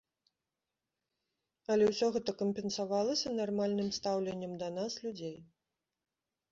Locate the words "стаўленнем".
4.01-4.53